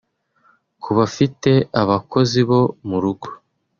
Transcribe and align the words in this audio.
Ku 0.81 0.89
bafite 0.97 1.51
abakozi 1.81 2.39
bo 2.49 2.61
mu 2.87 2.97
rugo 3.03 3.27